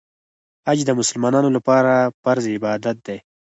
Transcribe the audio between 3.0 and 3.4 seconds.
دی.